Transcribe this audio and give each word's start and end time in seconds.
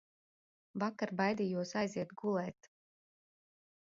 Vakar 0.83 1.11
baidījos 1.19 1.75
aiziet 1.83 2.15
gulēt. 2.21 2.71